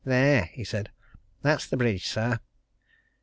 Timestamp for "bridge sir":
1.77-2.39